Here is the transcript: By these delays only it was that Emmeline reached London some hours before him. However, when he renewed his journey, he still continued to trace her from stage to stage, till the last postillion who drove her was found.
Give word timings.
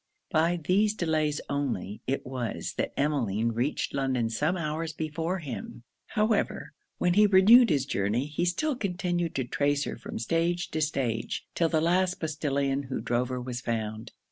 By 0.31 0.57
these 0.63 0.95
delays 0.95 1.41
only 1.47 2.01
it 2.07 2.25
was 2.25 2.73
that 2.79 2.91
Emmeline 2.97 3.49
reached 3.49 3.93
London 3.93 4.31
some 4.31 4.57
hours 4.57 4.93
before 4.93 5.37
him. 5.37 5.83
However, 6.07 6.73
when 6.97 7.13
he 7.13 7.27
renewed 7.27 7.69
his 7.69 7.85
journey, 7.85 8.25
he 8.25 8.43
still 8.45 8.75
continued 8.75 9.35
to 9.35 9.43
trace 9.43 9.83
her 9.83 9.97
from 9.97 10.17
stage 10.17 10.71
to 10.71 10.81
stage, 10.81 11.45
till 11.53 11.69
the 11.69 11.81
last 11.81 12.19
postillion 12.19 12.81
who 12.85 12.99
drove 12.99 13.29
her 13.29 13.39
was 13.39 13.61
found. 13.61 14.11